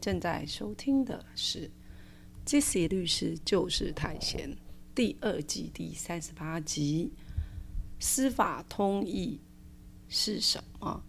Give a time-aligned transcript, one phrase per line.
[0.00, 1.70] 正在收听的是
[2.44, 4.56] 这些律师就是太闲
[4.94, 7.12] 第二季第三十八集。
[7.98, 9.38] 司法通义
[10.08, 11.02] 是什么？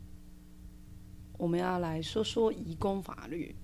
[1.37, 3.55] 我们要来说说移工法律。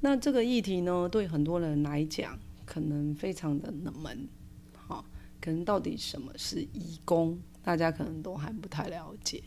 [0.00, 4.26] 那这个议题呢，对很多人来讲，可能非常的冷门。
[4.74, 5.04] 好，
[5.40, 9.44] 可能到底什么是移工，大家可能都还不太了解。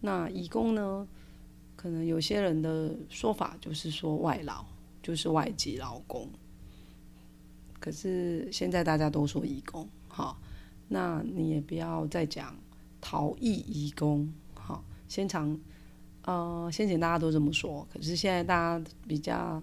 [0.00, 1.08] 那移工呢？
[1.78, 4.64] 可能有些人的说法就是说外劳
[5.00, 6.28] 就是外籍劳工，
[7.78, 10.36] 可是现在大家都说移工，好，
[10.88, 12.52] 那你也不要再讲
[13.00, 15.56] 逃逸移工，好，先长
[16.24, 19.62] 呃先前大家都这么说，可是现在大家比较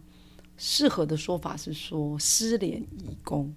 [0.55, 3.53] 适合的说法是说失联移工，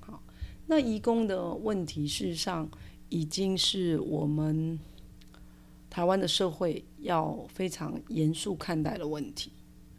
[0.00, 0.22] 好，
[0.66, 2.68] 那移工的问题事实上
[3.08, 4.78] 已经是我们。
[5.92, 9.52] 台湾的社会要非常严肃看待的问题，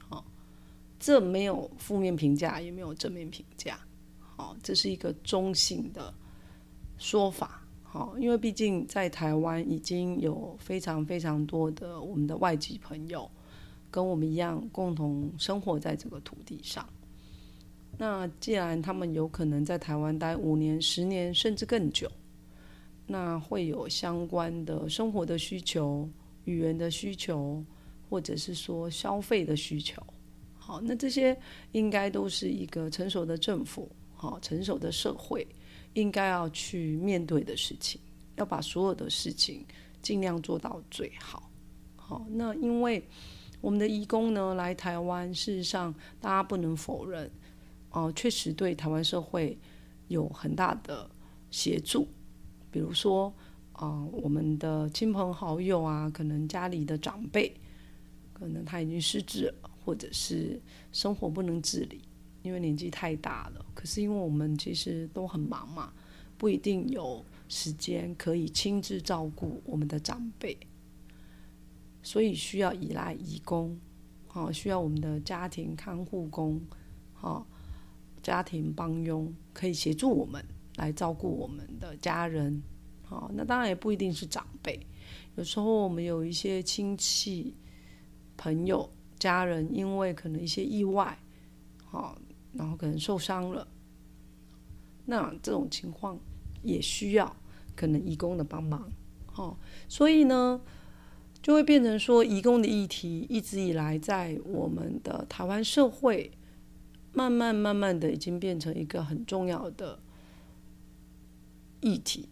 [0.10, 0.26] 好，
[1.00, 3.80] 这没有负面评价，也没有正面评价，
[4.18, 6.12] 好，这是一个中性的
[6.98, 13.30] 说法，好，因为毕竟在台湾已经有非常非常多的我们的外籍朋友
[13.92, 16.84] 跟我们一样共同生活在这个土地上，
[18.00, 22.10] 那既然他们有可能在台湾待五年、十年甚至更久。
[23.06, 26.10] 那会有相关的生活的需求、
[26.46, 27.64] 语言的需求，
[28.10, 30.02] 或者是说消费的需求。
[30.56, 31.38] 好，那这些
[31.74, 35.46] 应该都是一个成熟的政府、好成熟的社会
[35.94, 38.00] 应该要去面对的事情，
[38.38, 39.66] 要把所有的事情
[40.02, 41.52] 尽量做到最好。
[41.98, 43.06] 好，那因为
[43.60, 47.30] 我们的义工呢来台湾，事实上大家不能否认，
[47.92, 49.58] 哦，确实对台湾社会
[50.08, 51.10] 有很大的
[51.52, 52.08] 协助。
[52.74, 53.32] 比如说，
[53.74, 57.56] 啊，我们的亲朋好友啊，可能家里的长辈，
[58.34, 60.60] 可能他已经失智了，或者是
[60.92, 62.02] 生活不能自理，
[62.42, 63.64] 因为年纪太大了。
[63.76, 65.94] 可是因为我们其实都很忙嘛，
[66.36, 70.58] 不一定有时间可以亲自照顾我们的长辈，
[72.02, 73.80] 所以需要依赖义工，
[74.26, 76.60] 好，需要我们的家庭看护工，
[77.14, 77.46] 好，
[78.24, 80.44] 家庭帮佣可以协助我们。
[80.78, 82.62] 来照顾我们的家人，
[83.04, 84.80] 好，那当然也不一定是长辈，
[85.36, 87.56] 有时候我们有一些亲戚、
[88.36, 88.90] 朋友、
[89.20, 91.18] 家人，因为可能一些意外，
[91.86, 92.18] 好，
[92.54, 93.68] 然后可能受伤了，
[95.06, 96.20] 那这种情况
[96.64, 97.36] 也需要
[97.76, 98.90] 可能义工的帮忙，
[99.32, 100.60] 好，所以呢，
[101.42, 106.32] 就会变成说，义工的议题一直以来在我们的台湾社会，
[107.12, 110.00] 慢慢慢慢的已经变成一个很重要的。
[111.84, 112.30] 议题，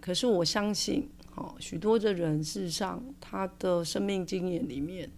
[0.00, 5.08] 可是我相信，哦，许多的人事实上，他的生命经验里面，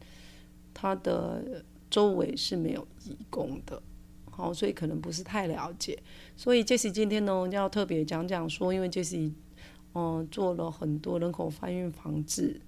[0.75, 3.82] 他的周围是没有义工的，
[4.31, 5.99] 好，所以可能不是太了解。
[6.37, 9.32] 所以 Jesse 今天呢，要特别讲讲说，因为 Jesse，
[9.94, 12.61] 嗯，做了很多人口贩运防治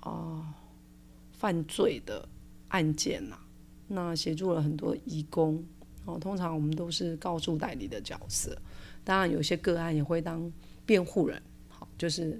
[0.00, 0.54] 啊
[1.30, 2.28] 犯罪的
[2.68, 3.38] 案件呐，
[3.86, 5.64] 那协助了很多义工，
[6.04, 8.60] 哦，通常我们都是告诉代理的角色。
[9.08, 10.52] 当然，有些个案也会当
[10.84, 12.38] 辩护人，好，就是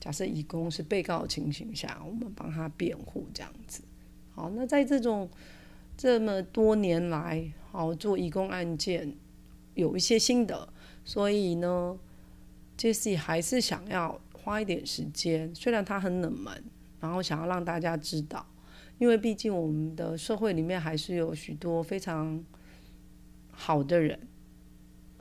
[0.00, 3.84] 假设乙公是被告的情形下，我们帮他辩护这样子。
[4.34, 5.30] 好，那在这种
[5.96, 9.14] 这么多年来，好做乙公案件
[9.74, 10.68] 有一些心得，
[11.04, 11.96] 所以呢
[12.76, 16.64] ，Jesse 还是想要花一点时间，虽然他很冷门，
[16.98, 18.44] 然后想要让大家知道，
[18.98, 22.44] 因为毕竟我们的社会里面还是有许多非常
[23.52, 24.18] 好的人。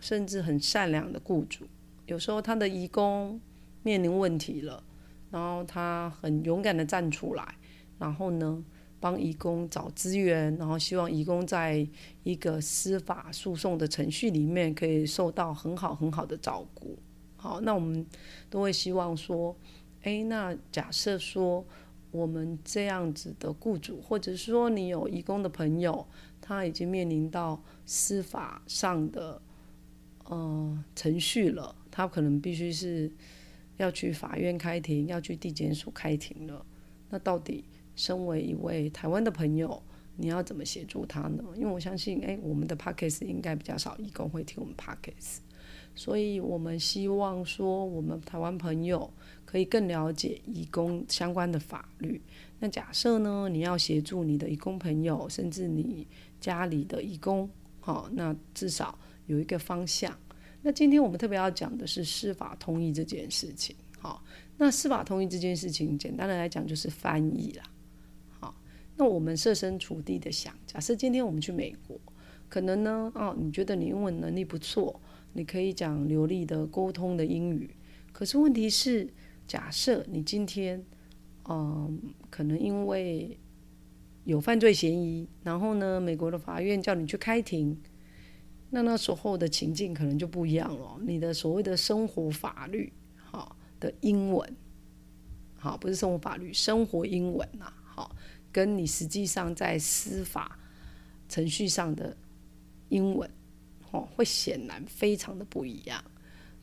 [0.07, 1.65] 甚至很善良的雇主，
[2.05, 3.37] 有时候他的义工
[3.83, 4.81] 面临问题了，
[5.29, 7.55] 然后他很勇敢的站出来，
[7.99, 8.63] 然后呢
[9.01, 11.85] 帮义工找资源，然后希望义工在
[12.23, 16.97] 一个司法诉讼的程序里面可以受到很好很好的照顾。
[17.35, 18.05] 好，那我们
[18.49, 19.53] 都会希望说，
[20.03, 21.65] 哎，那假设说
[22.11, 26.07] 我们这样子的雇主，或者是说你有义工的朋友，
[26.39, 29.41] 他已经面临到司法上的。
[30.29, 33.11] 呃，程序了，他可能必须是
[33.77, 36.65] 要去法院开庭，要去地检署开庭了。
[37.09, 37.63] 那到底
[37.95, 39.81] 身为一位台湾的朋友，
[40.17, 41.43] 你要怎么协助他呢？
[41.55, 45.41] 因为我相信，哎，我们的 p a c k a g e 应该比较少义工会听我们 p a c k a g e
[45.95, 49.11] 所以我们希望说，我们台湾朋友
[49.45, 52.21] 可以更了解义工相关的法律。
[52.59, 56.05] 那假设呢，你要协助你的义工朋友，甚至你
[56.39, 60.13] 家里的义工，好，那至少有一个方向。
[60.63, 64.21] 那今天我们特别要讲的是司法通译这件事情，好，
[64.57, 67.63] 那司法通译这件事情，简单的来讲就是翻译啦，
[68.39, 68.55] 好，
[68.97, 71.97] 那我们设身处地的想，假设今天我们去美国，
[72.49, 74.99] 可能呢，哦，你觉得你英文能力不错，
[75.31, 77.69] 你可以讲流利的沟通的英语，
[78.11, 79.07] 可是问题是，
[79.47, 80.83] 假设你今天，
[81.47, 82.01] 嗯，
[82.31, 83.37] 可能因为
[84.25, 87.79] 有犯罪嫌疑，然后呢，美国的法院叫你去开庭。
[88.69, 90.99] 那那时候的情境可能就不一样了。
[91.01, 94.55] 你的所谓的生活法律，好，的英文，
[95.57, 98.15] 好，不是生活法律，生活英文呐，好，
[98.51, 100.59] 跟你实际上在司法
[101.29, 102.15] 程序上的
[102.89, 103.29] 英文，
[103.91, 106.03] 哦，会显然非常的不一样。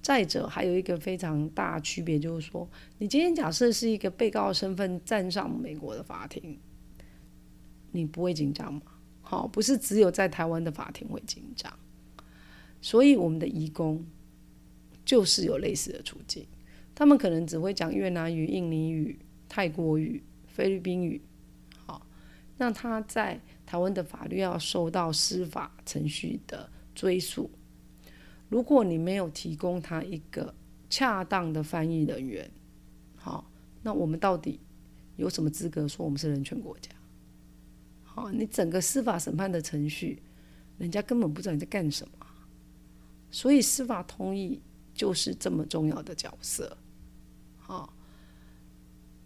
[0.03, 2.69] 再者，还有一个非常大区别，就是说，
[2.99, 6.59] 你今天假设是一个被告身份站上美国的法庭，
[7.91, 8.83] 你不会紧张吗？
[9.23, 11.73] 好，不是只有在台湾的法庭会紧张。
[12.85, 14.05] 所以我们的义工
[15.07, 16.47] 就是有类似的处境，
[16.95, 21.19] 他们可能只会讲越南语、印尼语、泰国语、菲律宾语，
[21.87, 22.07] 好，
[22.59, 27.51] 那他在台湾的法律要受到司法程序的追诉。
[28.51, 30.55] 如果你没有提供他一个
[30.91, 32.51] 恰当的翻译人员，
[33.17, 33.51] 好，
[33.83, 34.61] 那我们到底
[35.17, 36.91] 有什么资格说我们是人权国家？
[38.03, 40.23] 好，你整个司法审判的程序，
[40.77, 42.24] 人家根本不知道你在干什么。
[43.35, 44.63] 所以司法通译
[44.95, 46.79] 就是这么重要的角色，
[47.67, 47.93] 啊，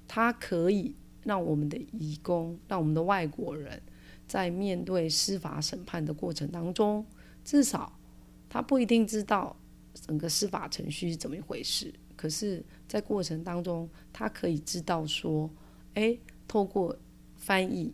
[0.07, 3.83] 它可以让我们的义工，让我们的外国人，
[4.27, 7.05] 在面对司法审判的过程当中，
[7.45, 8.01] 至少
[8.49, 9.55] 他不一定知道
[9.93, 15.51] 整个司法程序是怎么一回事，可是，在过程当中，他可以知道说，
[15.93, 16.19] 哎，
[16.49, 16.97] 透过
[17.37, 17.93] 翻译，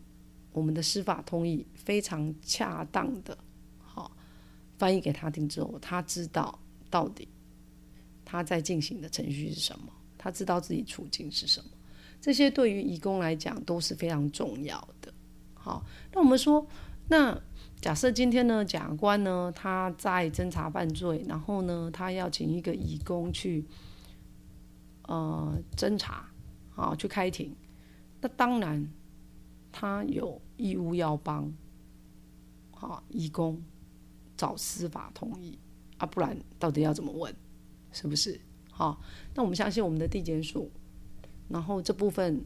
[0.53, 3.37] 我们的司法通译非常恰当的。
[4.79, 6.59] 翻译给他听之后，他知道
[6.91, 7.29] 到底
[8.25, 11.71] 他在进行的程序是什么，他知道自己处境是什么，
[12.21, 15.13] 这些对于义工来讲都是非常重要的。
[15.55, 16.67] 好，那我们说，
[17.09, 17.41] 那
[17.81, 23.65] 假设今天呢，检察官呢他在侦查犯罪，然后呢他要请一个义工去
[25.03, 26.29] 呃侦查，
[26.75, 27.55] 啊去开庭，
[28.21, 28.91] 那当然
[29.71, 31.53] 他有义务要帮
[32.73, 33.63] 好义工。
[34.37, 35.59] 找司法同意
[35.99, 37.35] 啊，不然到底要怎么问？
[37.93, 38.41] 是不是？
[38.71, 39.01] 好，
[39.35, 40.71] 那我们相信我们的地检署，
[41.49, 42.45] 然后这部分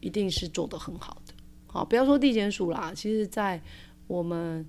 [0.00, 1.34] 一定是做得很好的。
[1.66, 3.60] 好，不要说地检署啦，其实在
[4.06, 4.64] 我们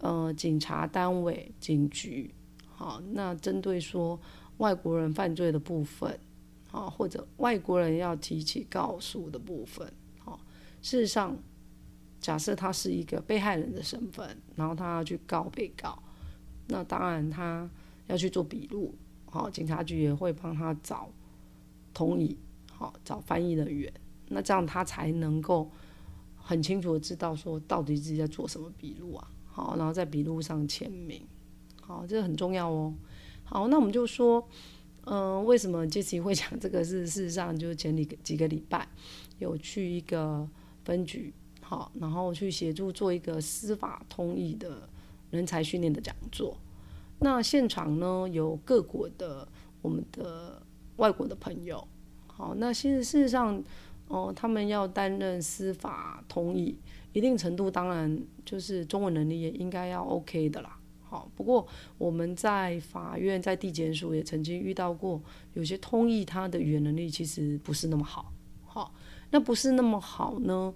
[0.00, 2.34] 呃警察单位、警局，
[2.66, 4.18] 好，那针对说
[4.56, 6.18] 外国人犯罪的部分，
[6.70, 10.40] 好，或者外国人要提起告诉的部分，好，
[10.80, 11.36] 事实上。
[12.20, 15.96] 假设他是一个被害人的身份，然后他要去告被告，
[16.66, 17.68] 那当然他
[18.06, 18.94] 要去做笔录，
[19.26, 21.08] 好，警察局也会帮他找
[21.94, 22.36] 同意，
[22.72, 23.92] 好，找翻译人员，
[24.28, 25.70] 那这样他才能够
[26.36, 31.22] 很清楚的知道说到底自己在做什么笔录啊，好，然后在笔录上签名，
[31.80, 32.92] 好，这个很重要哦。
[33.44, 34.46] 好，那我们就说，
[35.04, 36.84] 嗯，为什么这次会讲这个？
[36.84, 38.86] 是事实上就是前几个几个礼拜
[39.38, 40.46] 有去一个
[40.84, 41.32] 分局。
[41.68, 44.88] 好，然后去协助做一个司法通译的
[45.30, 46.56] 人才训练的讲座。
[47.18, 49.46] 那现场呢有各国的
[49.82, 50.62] 我们的
[50.96, 51.86] 外国的朋友。
[52.26, 53.62] 好，那其实事实上，
[54.06, 56.74] 哦，他们要担任司法通译，
[57.12, 60.74] 一定程度当然就是中文能力也应该要 OK 的啦。
[61.02, 65.20] 好，不过我们在法院在地检署也曾经遇到过，
[65.52, 68.32] 有些通译他的语言能力其实不是那么好。
[68.64, 68.94] 好，
[69.30, 70.72] 那不是那么好呢？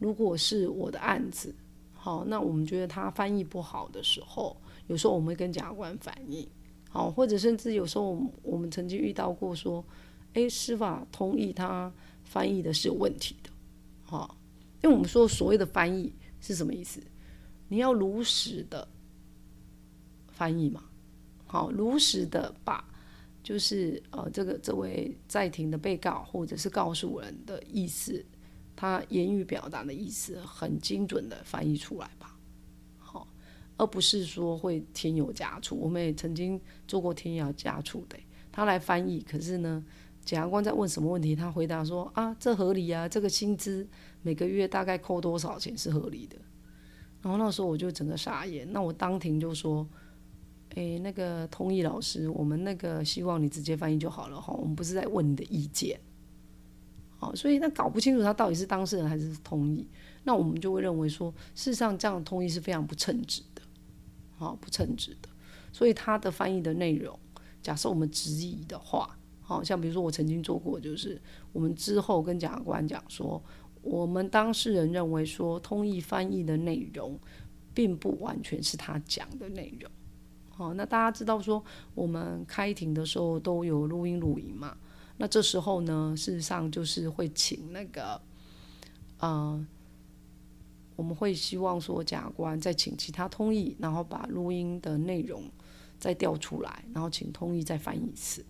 [0.00, 1.54] 如果是我的案子，
[1.92, 6.48] 好，那我们觉得他翻译不好的时候，有时候我们会跟检察官反映，
[6.88, 9.84] 好，或者甚至有时候我们曾经遇到过说，
[10.32, 11.92] 诶，司法同意他
[12.24, 13.50] 翻译的是有问题的，
[14.02, 14.36] 好，
[14.82, 16.98] 因为我们说所谓的翻译是什么意思？
[17.68, 18.88] 你要如实的
[20.28, 20.82] 翻译嘛，
[21.46, 22.82] 好，如实的把
[23.42, 28.24] 就是呃这个这位在庭的被告或者是告诉人的意思。
[28.80, 32.34] 他言语表达的意思很精准的翻译出来吧，
[32.96, 33.28] 好，
[33.76, 35.76] 而不是说会添油加醋。
[35.76, 36.58] 我们也曾经
[36.88, 38.16] 做过添油加醋的，
[38.50, 39.84] 他来翻译，可是呢，
[40.24, 43.86] 检察官在问什么问题，他回答说啊，这合理啊，这个薪资
[44.22, 46.38] 每个月大概扣多少钱是合理的。
[47.20, 49.86] 然后那时候我就整个傻眼，那我当庭就说，
[50.76, 56.00] 诶，那个通译老师，我们那个希望你直接翻译就好了哈，我们不是在问你的意见。
[57.20, 59.86] 哦，所以那搞不清楚他到底是当事人还是通译，
[60.24, 63.62] 那我们就会认为说，事实上这样通译是非常不称职的，
[64.36, 65.28] 好，不称职的。
[65.72, 67.16] 所以他的翻译的内容，
[67.62, 71.20] 假设我们质疑的话，好像比如说我曾经做过，就是
[71.52, 73.42] 我们之后跟检察官讲说。
[73.82, 77.18] 我们当事人认为说，通译翻译的内容，
[77.72, 79.90] 并不完全是他讲的内容。
[80.50, 84.76] 好，那大家知道说，我们开庭的时候都有录音录影嘛？
[85.22, 88.18] 那这时候呢，事实上就是会请那个，
[89.18, 89.66] 呃，
[90.96, 95.44] 我们会希望说，假官再请其他通译，然后把录音的内容
[95.98, 98.42] 再调出来，然后请通译再翻译一次，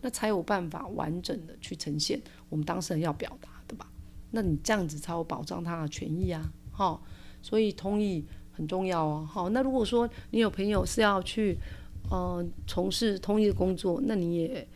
[0.00, 3.88] 那才有办法完整的去呈现我们当事人要表达的吧？
[4.32, 6.42] 那你这样子才有保障他的权益啊，
[6.72, 7.00] 哈，
[7.40, 11.56] 所以通译很重要哦，好，那如果说你有朋友是要去，
[12.10, 14.66] 呃，从事通译的工作，那你也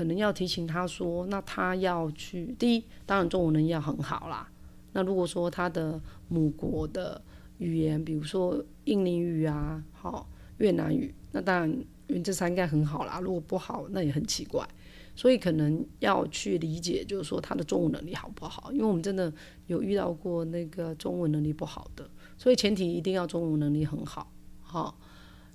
[0.00, 4.50] 可能要提醒他说，那他要去，第一，当然中文能力要很好啦，
[4.94, 7.20] 那如果说他的母国的
[7.58, 10.26] 语言，比如说印尼语啊，好，
[10.56, 14.66] 越南语，那当然原这三应该很好啦，如果不好，那也很奇怪。
[15.14, 18.72] 所以可能要去理解，就是说他的中文能力好不好？
[18.72, 19.30] 因为我们真的
[19.66, 24.98] 有遇到过那个中文能力不好的，所以前提一定要中文能力很好，好。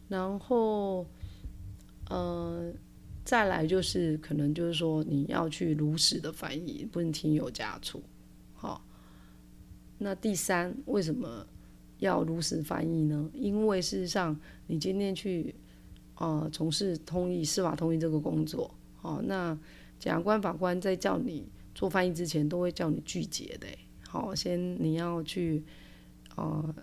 [0.08, 1.04] 然后，
[2.12, 2.72] 呃，
[3.26, 8.02] 再来就是可能就是说你要去如实的翻译，不能添油加醋，
[8.54, 8.86] 好。
[9.98, 11.48] 那第三，为什么
[12.00, 13.30] 要如实翻译呢？
[13.34, 15.56] 因为事实上，你今天去
[16.16, 18.70] 呃从事通译、司法通译这个工作。
[19.02, 19.58] 哦，那
[19.98, 23.68] 检察官、法官在叫你做翻译之前，都会叫你拒绝的。
[24.08, 25.64] 好，先你要去，
[26.36, 26.76] 呃，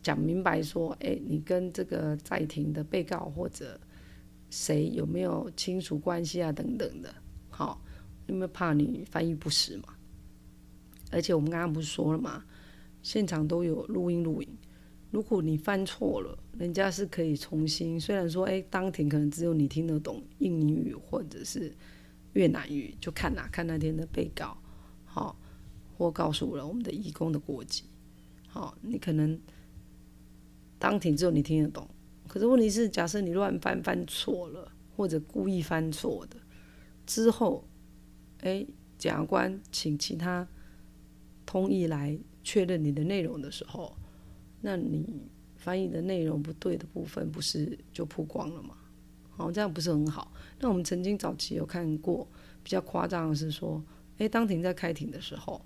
[0.00, 3.78] 讲明白说，哎，你跟这个在庭的被告或者
[4.50, 7.14] 谁有没有亲属关系啊，等等的。
[7.50, 7.82] 好，
[8.26, 9.94] 因为怕你翻译不实嘛。
[11.10, 12.44] 而且我们刚刚不是说了嘛，
[13.02, 14.48] 现场都有录音录影。
[15.10, 17.98] 如果你犯错了，人家是可以重新。
[17.98, 21.74] 虽然说，哎，当庭可能只有你听得懂印尼语或者是
[22.34, 24.56] 越南语，就看哪看那天的被告，
[25.06, 25.38] 好，
[25.96, 27.84] 或告诉了我们的义工的国籍，
[28.48, 29.40] 好，你可能
[30.78, 31.88] 当庭只有你听得懂。
[32.28, 36.36] 可是问题是，假设你乱翻翻错了，或者故意翻错的，
[37.06, 37.66] 之后，
[38.42, 38.64] 哎，
[38.98, 40.46] 检察官请其他
[41.46, 43.96] 通译来确认你的内容的时候。
[44.60, 45.22] 那你
[45.56, 48.76] 翻译的内容不对的部分，不是就曝光了吗？
[49.30, 50.32] 好，这样不是很好。
[50.60, 52.28] 那我们曾经早期有看过
[52.62, 53.82] 比较夸张的是说，
[54.18, 55.64] 诶，当庭在开庭的时候，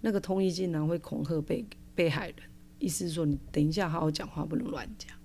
[0.00, 1.64] 那个通译竟然会恐吓被
[1.94, 2.36] 被害人，
[2.80, 5.16] 意思是说你等一下好好讲话，不能乱讲。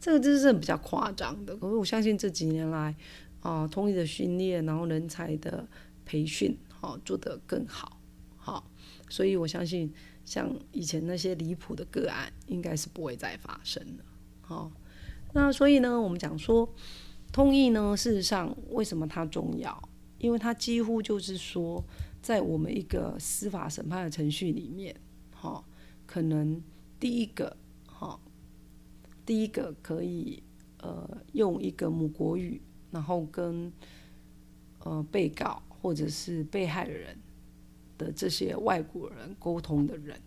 [0.00, 1.54] 这个就是比较夸张的。
[1.56, 2.94] 可是我相信这几年来，
[3.40, 5.68] 啊，通译的训练，然后人才的
[6.04, 8.00] 培训，好做得更好。
[8.36, 8.70] 好，
[9.08, 9.92] 所以我相信。
[10.22, 14.04] 像以前那些离谱的个案，应该是不会再发生了。
[14.42, 14.70] 好，
[15.32, 16.72] 那所以呢，我们讲说
[17.32, 19.88] 通译呢，事实上为什么它重要？
[20.18, 21.82] 因为它几乎就是说，
[22.22, 24.94] 在我们一个司法审判的程序里面，
[25.32, 25.64] 哈，
[26.06, 26.62] 可能
[27.00, 28.20] 第一个，哈，
[29.24, 30.42] 第一个可以
[30.78, 32.60] 呃用一个母国语，
[32.90, 33.72] 然后跟
[34.84, 37.16] 呃被告或者是被害人。
[38.00, 40.18] 的这些外国人沟通的人，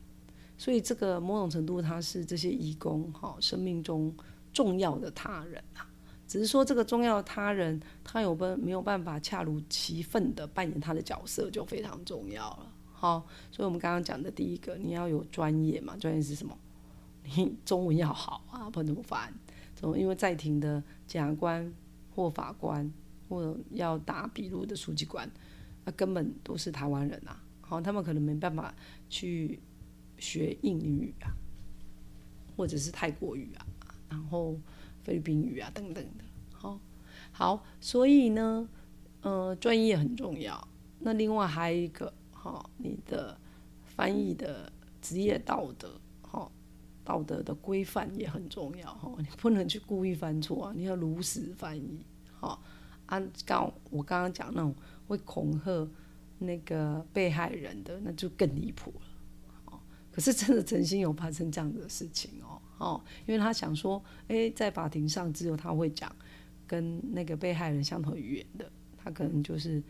[0.60, 4.16] 所以这个某种程度他是这些义工哈生命中
[4.54, 5.82] 重要的他人啊，
[6.28, 16.56] 只是说这个重要的他人他有办没有办法恰如其分的扮演他的角色就非常重要了好，所以我们刚刚讲的第一个你要有专业嘛，专业是什么？
[17.24, 19.34] 你中文要好啊，不然怎么翻？
[19.75, 21.74] 怎么因为在庭的检察官
[22.15, 22.89] 或法官
[23.27, 25.30] 或要打笔录的书记官，
[25.84, 27.42] 那根本都是台湾人啊。
[27.62, 28.74] 好，他们可能没办法
[29.10, 29.60] 去
[30.18, 31.32] 学印尼语啊，
[32.56, 33.65] 或者是泰国语啊，
[34.10, 34.60] 然后
[35.03, 36.24] 菲律宾语啊等等的。
[36.51, 36.80] 好，
[37.32, 38.70] 好，所以呢，
[39.22, 40.68] 呃，专业很重要。
[41.00, 43.38] 那另外还有一个，哈，你的
[43.84, 46.00] 翻译的职业道德，
[47.04, 48.94] 道德的规范也很重要。
[48.96, 52.06] 哈，你不能去故意犯错啊，你要如实翻译。
[52.40, 52.62] 好，
[53.08, 54.76] 按刚我刚刚讲那种
[55.08, 55.88] 会恐吓。
[56.40, 59.02] 那个被害人的那就更离谱了，
[59.66, 59.80] 哦，
[60.12, 66.14] 可是真的曾经有发生这样的事情哦，哦，因为他想说，哎，在法庭上只有他会讲
[66.68, 69.82] 跟那个被害人相同语言的，他可能就是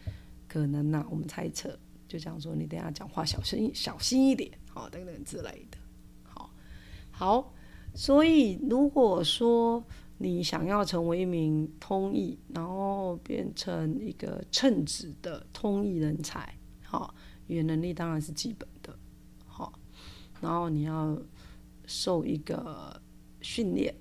[0.48, 1.76] 可能呐、我们猜测
[2.08, 5.78] 就讲说你等下讲话小心小心一点，好、等等之类的，
[7.16, 7.54] 好，
[7.94, 9.86] 所以如果说
[10.18, 17.14] 你想要成为一名通译，然后变成一个称职的通译人才，好、
[17.48, 18.98] 语言能力当然是基本的，
[19.46, 19.72] 好、
[20.42, 21.16] 然后你要
[21.86, 23.00] 受一个
[23.42, 23.94] 训练。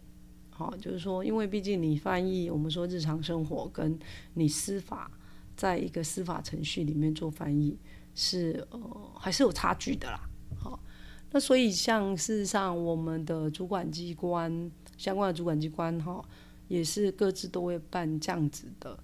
[0.49, 3.99] 好，就是说，因为毕竟你翻译，我们说日常生活跟
[4.35, 5.11] 你司法，
[5.55, 7.79] 在一个司法程序里面做翻译
[8.15, 10.21] 是呃还是有差距的啦。
[11.33, 16.25] 那所以像事实上我们的主管机关相关的主管机关哈，
[16.69, 18.97] 也是各自都会办这样子的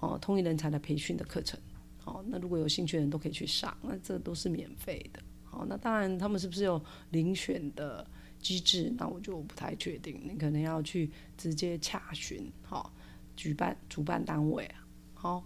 [0.00, 1.58] 哦通译人才的培训的课程。
[1.98, 5.20] 好，那如果有兴趣的人都可以去上，那这都是免费的。
[5.44, 8.06] 好，那当然他们是不是有遴选的？
[8.42, 12.92] 机制，那我就不太确定，你可能要去直接洽询，好，
[13.36, 14.68] 举办主办单位，
[15.14, 15.40] 好，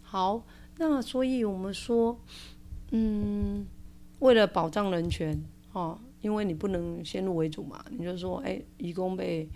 [0.00, 0.42] 好，
[0.78, 2.18] 那所以我们说，
[2.90, 3.66] 嗯，
[4.20, 5.38] 为了保障人权，
[5.78, 9.48] 哦，因为你不能先入为主嘛，你就说，哎，义工被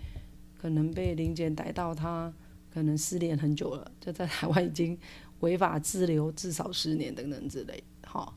[0.57, 2.33] 可能被林检逮到，他
[2.73, 4.97] 可能失联很久了，就在台湾已经
[5.41, 8.33] 违法滞留至少十年等等之类，好。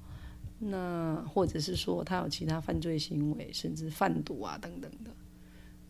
[0.59, 5.11] 那或者是说他有其他犯罪行为，甚至贩毒啊等等的，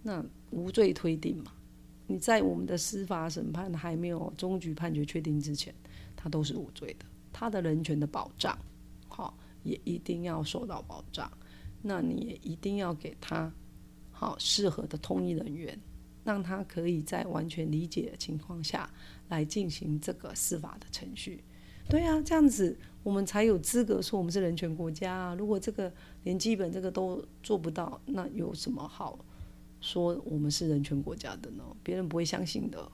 [0.03, 1.53] 那无罪推定嘛？
[2.07, 5.75] 你在我们的司法审判还没有终局判决确定之前，
[6.15, 7.07] 他都是无罪的。
[7.33, 8.59] 他的人权的保障，
[9.09, 11.31] 好也一定要受到保障。
[11.83, 13.53] 那你也一定要给他
[14.11, 15.79] 好适合的通译人员，
[16.25, 18.91] 让他可以在完全理解的情况下
[19.29, 21.43] 来进行这个司法的程序。
[21.89, 25.35] 对啊，这样子我们才有资格说我们是人权国家啊！
[25.37, 25.93] 如果这个
[26.25, 29.25] 连基本这个都做不到，那有什么好
[29.81, 31.63] 说我们是人权国家的呢？
[31.85, 32.91] 别人不会相信的。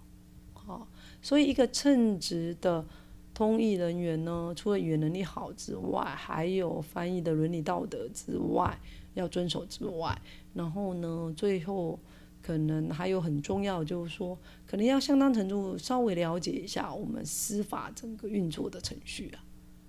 [0.53, 0.87] 好，
[1.23, 2.87] 所以一个称职的
[3.35, 8.79] 通译人员呢，除了语言能力好之外，还有翻译的伦理道德之外，
[9.15, 10.21] 要遵守之外，
[10.55, 11.99] 然后呢，最后。
[12.45, 19.45] 可能还有很重要，就是说，可能要相当程度稍微了解一下我们司法整个运作的程序啊，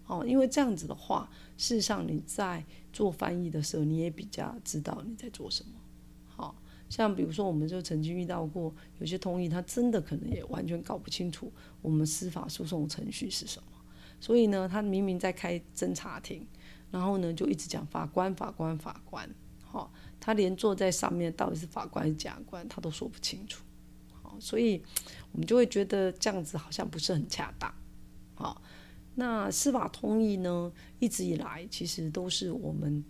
[0.05, 5.71] 哦，因为这样子的话，事实上你在做翻译的时候，你也比较知道你在做什么。
[6.95, 11.51] 像比如说，我们就曾经遇到过有些通译，他真的可能也完全搞不清楚
[11.81, 13.79] 我们司法诉讼程序是什么，
[14.19, 16.45] 所以呢，他明明在开侦查庭，
[16.91, 19.27] 然后呢，就一直讲法官、法官、法官，
[19.63, 19.91] 好。
[20.19, 23.65] 他连坐在上面到底是法官还是检察官，他都说不清楚，
[24.21, 24.81] 好，所以
[25.33, 27.73] 我们就会觉得这样子好像不是很恰当，
[28.33, 28.61] 好，
[29.15, 33.03] 那司法通译呢，一直以来其实都是我们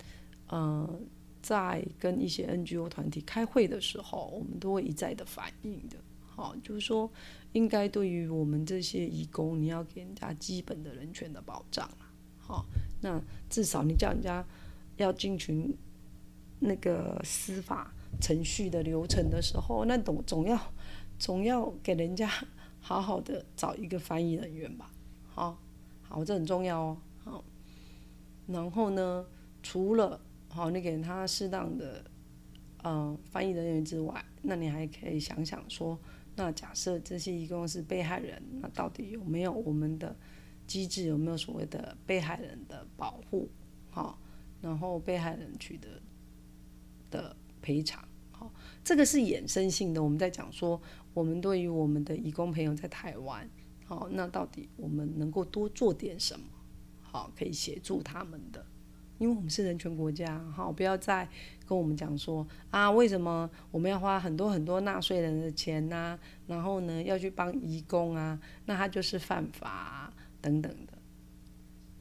[0.48, 1.00] 呃
[1.44, 7.10] 在跟一些 NGO 团体开会的时候，我们都会一再的反映的，好，就是说
[7.52, 11.86] 应该对于我们这些义工，你要给人家基本的人权的保障
[12.38, 12.64] 好，
[13.02, 14.42] 那至少你叫人家
[14.96, 15.70] 要进群。
[16.60, 20.58] 那个司法程序的流程的时候，那总总要
[21.18, 22.30] 总要给人家
[22.80, 24.90] 好好的找一个翻译人员吧，
[25.26, 25.58] 好，
[26.00, 27.44] 好，这很重要哦，好。
[28.46, 29.26] 然后呢，
[29.62, 30.18] 除了
[30.54, 32.04] 好你给他适当的
[32.84, 35.98] 嗯翻译人员之外，那你还可以想想说，
[36.36, 40.16] 那假设这些一共是被害人，那到底有没有我们的
[40.66, 43.50] 机制，有没有所谓的被害人的保护，
[43.90, 44.18] 好，
[44.62, 45.88] 然后被害人取得。
[47.10, 50.02] 的赔偿，好，这个是衍生性的。
[50.02, 53.48] 我们在讲说，我们对于我们的义工朋友在台湾，
[53.84, 56.44] 好，那到底我们能够多做点什么，
[57.00, 58.66] 好，可以协助他们的？
[59.18, 61.28] 因为我们是人权国家，好，不要再
[61.66, 66.18] 跟我们讲说啊，为什么我们要花很多很多纳税人的钱呐？
[66.46, 70.98] 然后呢，要去帮义工啊，那他就是犯法等等的。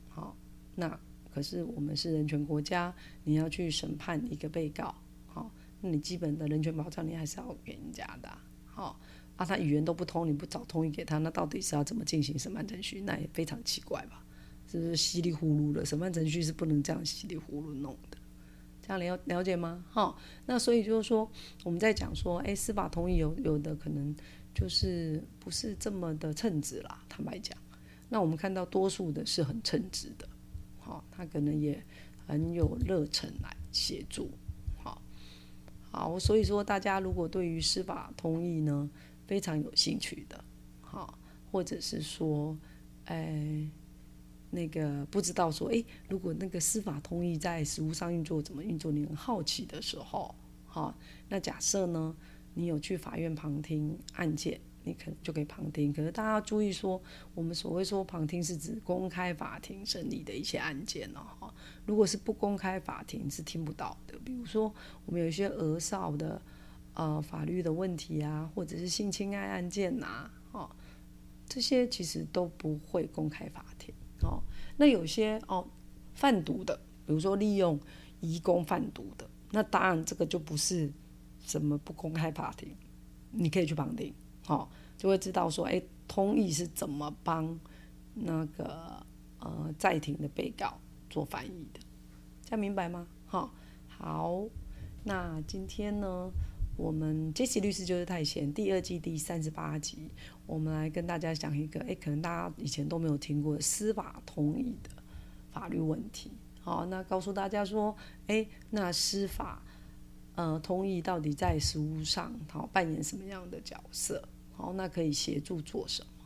[0.09, 0.35] 好，
[0.75, 0.99] 那
[1.33, 4.95] 可是我们是人权国家，你要去审判一个被告。
[5.27, 8.29] 好那你基本的人权保障你还是要给人家的，
[8.65, 8.99] 好，
[9.35, 13.01] 啊，他语言都不通，你不找通译给他，那到底是要怎么进行审判程序？
[13.01, 14.22] 那也非常奇怪吧？
[14.73, 15.85] 就是稀里糊涂的？
[15.85, 18.17] 审判程序是不能这样稀里糊涂弄的，
[18.81, 19.85] 这样了了解吗？
[19.87, 21.29] 好，那所以就是说，
[21.63, 24.15] 我们在讲说，哎，司法同意有有的可能
[24.51, 27.55] 就是不是这么的称职啦，坦白讲，
[28.09, 30.27] 那我们看到多数的是很称职的，
[30.79, 31.79] 好，他可能也
[32.25, 34.31] 很有热忱来协助。
[35.91, 38.89] 好，所以说大家如果对于司法同意呢
[39.27, 40.43] 非常有兴趣的，
[40.81, 41.19] 好，
[41.51, 42.57] 或者是说，
[43.05, 43.69] 哎，
[44.53, 50.33] 那个不知道说，哎，如果那个司法通意在实务上运作怎么运作，你很好奇的时候，
[50.65, 50.95] 好，
[51.27, 52.15] 那假设呢，
[52.53, 55.91] 你有去法院旁听案件，你可就可以旁听。
[55.91, 57.01] 可是大家要注意说，
[57.33, 61.21] 我们所谓说旁听是指公开法庭审理的一些案件哦。
[61.39, 61.53] 哈，
[61.87, 64.17] 如果是不公开法庭是听不到的。
[64.23, 64.71] 比如说
[65.07, 66.39] 我们有一些儿少的
[66.93, 70.69] 呃法律的问题啊，或者是性侵害案件呐，哦，
[71.47, 73.92] 这些其实都不会公开法庭
[74.23, 74.41] 哦。
[74.77, 75.67] 那有些哦
[76.13, 77.79] 贩毒的，比如说利用
[78.21, 80.91] 移工贩毒的，那当然这个就不是
[81.45, 82.75] 什么不公开法庭。
[83.35, 84.13] 你可以去旁听，
[84.45, 87.59] 好，就会知道说，哎，通译是怎么帮
[88.13, 89.03] 那个
[89.39, 91.79] 呃在庭的被告做翻译的，
[92.45, 93.07] 这样明白吗？
[93.25, 93.51] 哈，
[93.87, 94.43] 好，
[95.03, 96.29] 那今天呢，
[96.77, 100.11] 我们杰西律师就是太闲第二季第三十八集，
[100.45, 104.89] 我们来跟大家讲一个，哎，可能大家以前都没有听过司法同意的
[105.51, 107.95] 法律问题，好，那告诉大家说，
[108.27, 109.61] 哎，那司法。
[110.35, 114.27] 呃，通意到底在实务上，好扮演什么样的角色？
[114.51, 116.25] 好，那可以协助做什么？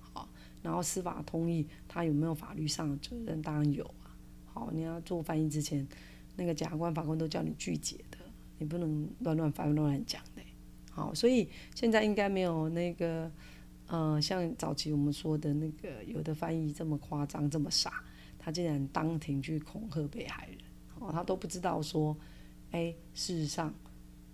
[0.00, 0.28] 好，
[0.62, 3.40] 然后司法同意他有没有法律上的责任？
[3.40, 4.10] 当然有啊。
[4.46, 5.86] 好，你要做翻译之前，
[6.34, 8.18] 那个检察官、法官都叫你拒解的，
[8.58, 10.42] 你不能乱乱翻、乱乱讲的。
[10.96, 13.30] 好，所以现在应该没有那个
[13.86, 18.02] 呃，像早期我们说的那个有的翻译这么夸张、这么傻，
[18.38, 20.58] 他竟然当庭去恐吓被害人，
[20.98, 22.16] 哦，他都不知道说。
[22.72, 23.72] 哎，事实上，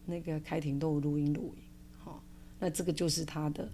[0.06, 1.62] 那个开庭都有录音录影，
[1.98, 2.20] 好，
[2.58, 3.70] 那这个就是他的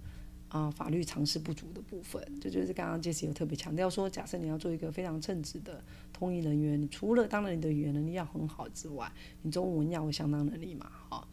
[0.49, 2.21] 啊法律常识不足的部分。
[2.41, 9.09] 这就是刚刚杰西有特别强调说，假设你要做一个非常称职的通译人员，你除了当然你的语言能力要很好之外，
[9.41, 11.27] 你中文要有相当能力嘛，哈，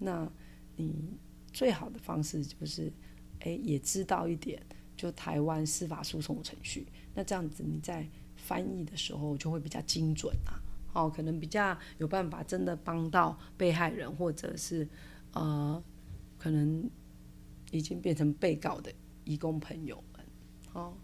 [0.00, 0.30] 那
[0.76, 1.18] 你
[1.52, 2.92] 最好的方式就是，
[3.40, 4.62] 哎，也知道一点
[4.96, 10.58] 就台湾司法诉讼程序，那这样子你在翻译的时候就会比较精准啊。
[10.94, 14.86] 哦，可能比较有办法真的帮到被害人，或者是
[15.32, 15.82] 呃，
[16.38, 16.86] 可能
[17.70, 18.92] 已经变成被告的
[19.24, 20.26] 义工朋友们。
[20.74, 20.94] 哦，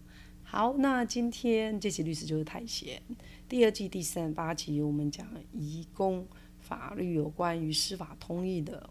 [0.43, 3.03] 好，那今天这期律师就是太闲。
[3.49, 6.27] 第二季第三十八集，我们讲义工
[6.59, 8.91] 法律有关于司法通译的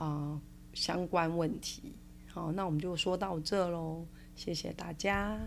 [0.00, 0.40] 啊
[0.72, 1.94] 相关问题。
[2.26, 5.38] 好，那我们就说到这喽，谢谢大家。